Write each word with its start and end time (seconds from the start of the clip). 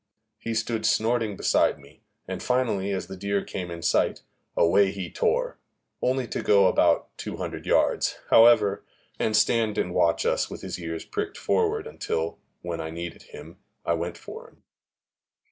He 0.39 0.55
stood 0.55 0.87
snorting 0.87 1.35
beside 1.37 1.77
me, 1.77 2.01
and 2.27 2.41
finally, 2.41 2.89
as 2.91 3.05
the 3.05 3.15
deer 3.15 3.43
came 3.45 3.69
in 3.69 3.83
sight, 3.83 4.23
away 4.57 4.89
he 4.91 5.11
tore 5.11 5.59
only 6.01 6.27
to 6.29 6.41
go 6.41 6.65
about 6.65 7.15
200 7.19 7.67
yards, 7.67 8.17
however, 8.31 8.83
and 9.19 9.37
stand 9.37 9.77
and 9.77 9.93
watch 9.93 10.25
us 10.25 10.49
with 10.49 10.63
his 10.63 10.79
ears 10.79 11.05
pricked 11.05 11.37
forward 11.37 11.85
until, 11.85 12.39
when 12.63 12.81
I 12.81 12.89
needed 12.89 13.21
him, 13.21 13.59
I 13.85 13.93
went 13.93 14.17
for 14.17 14.47
him. 14.49 14.63